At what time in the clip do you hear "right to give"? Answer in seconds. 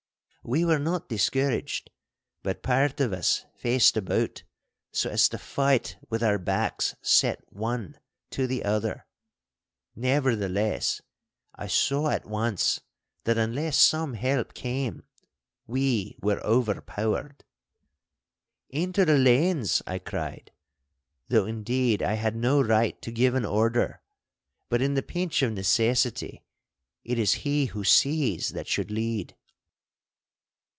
22.63-23.35